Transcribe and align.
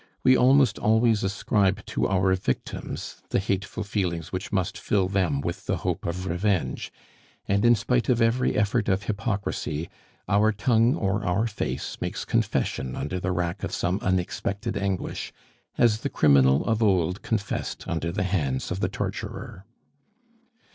We 0.23 0.35
almost 0.35 0.79
always 0.79 1.23
ascribe 1.23 1.85
to 1.85 2.07
our 2.07 2.33
victims 2.33 3.21
the 3.29 3.37
hateful 3.37 3.83
feelings 3.83 4.31
which 4.31 4.51
must 4.51 4.75
fill 4.75 5.07
them 5.07 5.41
with 5.41 5.67
the 5.67 5.77
hope 5.85 6.07
of 6.07 6.25
revenge; 6.25 6.91
and 7.47 7.63
in 7.63 7.75
spite 7.75 8.09
of 8.09 8.19
every 8.19 8.55
effort 8.57 8.89
of 8.89 9.03
hypocrisy, 9.03 9.89
our 10.27 10.51
tongue 10.51 10.95
or 10.95 11.23
our 11.23 11.45
face 11.45 11.97
makes 12.01 12.25
confession 12.25 12.95
under 12.95 13.19
the 13.19 13.31
rack 13.31 13.63
of 13.63 13.71
some 13.71 13.99
unexpected 14.01 14.75
anguish, 14.75 15.31
as 15.77 15.99
the 15.99 16.09
criminal 16.09 16.65
of 16.65 16.81
old 16.81 17.21
confessed 17.21 17.87
under 17.87 18.11
the 18.11 18.23
hands 18.23 18.71
of 18.71 18.79
the 18.79 18.89
torturer. 18.89 19.65